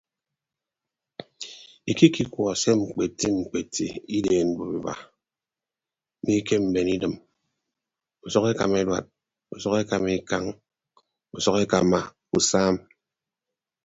Ikikiwuọ 1.91 2.51
se 2.61 2.69
mkpeti 2.79 3.27
mkpeti 3.37 3.85
ideen 4.17 4.47
duopeba 4.55 4.93
mi 6.23 6.33
ke 6.47 6.55
mben 6.61 6.87
idịm 6.95 7.15
usʌk 8.25 8.45
ekama 8.51 8.75
eduad 8.81 9.05
usʌk 9.55 9.75
ekama 9.83 10.07
ikañ 10.19 10.45
usʌk 11.37 11.57
ekama 11.63 11.99
usam. 12.37 12.75